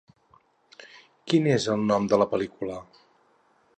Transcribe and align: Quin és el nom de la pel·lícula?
Quin 1.33 1.49
és 1.57 1.67
el 1.75 1.85
nom 1.91 2.09
de 2.15 2.19
la 2.23 2.27
pel·lícula? 2.33 2.79